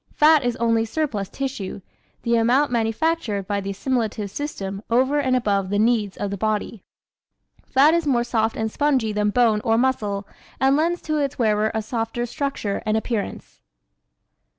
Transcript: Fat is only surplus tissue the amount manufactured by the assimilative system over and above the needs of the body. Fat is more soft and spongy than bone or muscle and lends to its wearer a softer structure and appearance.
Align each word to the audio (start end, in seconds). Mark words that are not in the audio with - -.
Fat 0.15 0.43
is 0.43 0.55
only 0.55 0.83
surplus 0.83 1.29
tissue 1.29 1.79
the 2.23 2.35
amount 2.35 2.71
manufactured 2.71 3.45
by 3.45 3.61
the 3.61 3.69
assimilative 3.69 4.31
system 4.31 4.81
over 4.89 5.19
and 5.19 5.35
above 5.35 5.69
the 5.69 5.77
needs 5.77 6.17
of 6.17 6.31
the 6.31 6.37
body. 6.37 6.81
Fat 7.69 7.93
is 7.93 8.07
more 8.07 8.23
soft 8.23 8.57
and 8.57 8.71
spongy 8.71 9.13
than 9.13 9.29
bone 9.29 9.61
or 9.63 9.77
muscle 9.77 10.27
and 10.59 10.75
lends 10.75 11.03
to 11.03 11.17
its 11.17 11.37
wearer 11.37 11.69
a 11.75 11.83
softer 11.83 12.25
structure 12.25 12.81
and 12.83 12.97
appearance. 12.97 13.61